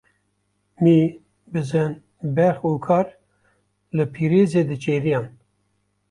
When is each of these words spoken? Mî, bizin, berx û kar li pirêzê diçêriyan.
Mî, 0.83 0.99
bizin, 1.53 1.91
berx 2.35 2.59
û 2.69 2.71
kar 2.85 3.07
li 3.95 4.05
pirêzê 4.13 4.61
diçêriyan. 4.69 5.25